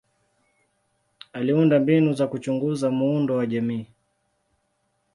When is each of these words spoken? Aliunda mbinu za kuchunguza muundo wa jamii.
Aliunda 1.33 1.79
mbinu 1.79 2.13
za 2.13 2.27
kuchunguza 2.27 2.91
muundo 2.91 3.35
wa 3.35 3.45
jamii. 3.45 3.87